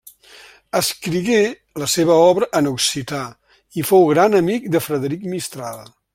Escrigué 0.77 1.41
la 1.83 1.89
seva 1.97 2.15
obra 2.29 2.47
en 2.61 2.69
occità, 2.71 3.21
i 3.83 3.87
fou 3.91 4.09
gran 4.15 4.39
amic 4.43 4.67
de 4.77 4.83
Frederic 4.87 5.31
Mistral. 5.37 5.87